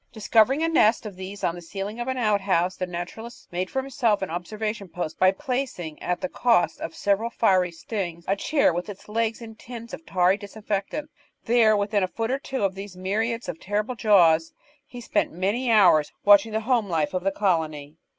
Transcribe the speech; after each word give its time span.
Discovering 0.11 0.63
a 0.63 0.67
nest 0.67 1.05
of 1.05 1.15
these 1.15 1.43
on 1.43 1.53
the 1.53 1.61
ceiling 1.61 1.99
of 1.99 2.07
an 2.07 2.17
outhouse, 2.17 2.75
the 2.75 2.87
naturalist 2.87 3.47
made 3.51 3.69
for 3.69 3.83
himself 3.83 4.23
an 4.23 4.31
observation 4.31 4.89
post 4.89 5.19
by 5.19 5.29
placing, 5.31 6.01
at 6.01 6.21
the 6.21 6.27
cost 6.27 6.81
of 6.81 6.95
several 6.95 7.29
fiery 7.29 7.71
stings, 7.71 8.25
a 8.27 8.35
chair 8.35 8.73
with 8.73 8.89
its 8.89 9.07
legs 9.07 9.43
in 9.43 9.53
tins 9.53 9.93
of 9.93 9.99
a 10.01 10.03
tarry 10.05 10.37
disinfectant. 10.37 11.11
There, 11.45 11.77
within 11.77 12.01
a 12.01 12.07
foot 12.07 12.31
or 12.31 12.39
two 12.39 12.63
of 12.63 12.73
these 12.73 12.97
myriads 12.97 13.47
of 13.47 13.59
terrible 13.59 13.93
jaws, 13.93 14.53
he 14.87 15.01
spent 15.01 15.33
many 15.33 15.69
hours 15.69 16.11
watching 16.25 16.51
the 16.53 16.61
home 16.61 16.89
life 16.89 17.13
of 17.13 17.23
the 17.23 17.31
colony. 17.31 17.97